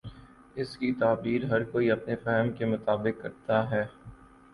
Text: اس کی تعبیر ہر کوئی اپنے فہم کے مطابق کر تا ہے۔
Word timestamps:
اس 0.55 0.77
کی 0.77 0.91
تعبیر 0.93 1.43
ہر 1.45 1.63
کوئی 1.63 1.91
اپنے 1.91 2.15
فہم 2.15 2.51
کے 2.51 2.65
مطابق 2.65 3.21
کر 3.21 3.29
تا 3.45 3.59
ہے۔ 3.71 3.85